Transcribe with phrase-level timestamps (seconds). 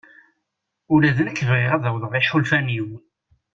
[0.93, 2.89] Ula d nekk bɣiɣ ad awḍeɣ iḥulfan-iw.